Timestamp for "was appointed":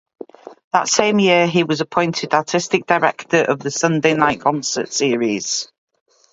1.63-2.33